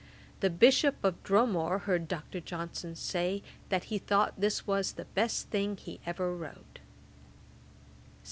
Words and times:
The 0.39 0.49
Bishop 0.49 0.95
of 1.03 1.21
Dromore 1.21 1.77
heard 1.81 2.07
Dr. 2.07 2.39
Johnson 2.39 2.95
say, 2.95 3.43
that 3.69 3.83
he 3.83 3.99
thought 3.99 4.33
this 4.35 4.65
was 4.65 4.93
the 4.93 5.05
best 5.05 5.51
thing 5.51 5.77
he 5.77 5.99
ever 6.07 6.35
wrote. 6.35 6.79